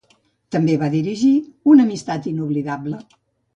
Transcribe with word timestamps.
També 0.55 0.77
va 0.83 0.89
dirigir 0.95 1.29
Una 1.75 1.87
amistat 1.89 2.27
inoblidable. 2.35 3.07